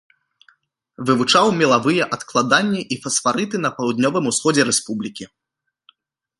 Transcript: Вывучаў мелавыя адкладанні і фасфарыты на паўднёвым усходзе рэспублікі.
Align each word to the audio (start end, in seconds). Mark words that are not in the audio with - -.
Вывучаў 1.09 1.47
мелавыя 1.59 2.07
адкладанні 2.17 2.81
і 2.95 2.99
фасфарыты 3.05 3.55
на 3.65 3.69
паўднёвым 3.79 4.25
усходзе 4.33 4.63
рэспублікі. 4.73 5.25